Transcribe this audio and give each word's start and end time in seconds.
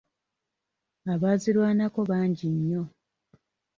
Abaazirwanako 1.13 1.99
bangi 2.09 2.47
nnyo. 2.55 2.83